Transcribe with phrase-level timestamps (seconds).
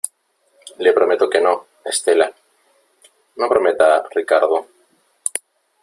[0.83, 1.53] le prometo que no,
[1.85, 2.27] Estela.
[3.35, 4.65] no prometa, Ricardo.